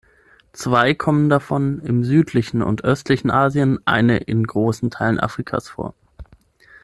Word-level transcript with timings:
Zwei 0.51 0.95
kommen 0.95 1.29
davon 1.29 1.79
im 1.81 2.03
südlichen 2.03 2.63
und 2.63 2.83
östlichen 2.83 3.29
Asien, 3.29 3.77
eine 3.85 4.17
in 4.17 4.47
großen 4.47 4.89
Teilen 4.89 5.19
Afrikas 5.19 5.69
vor. 5.69 5.93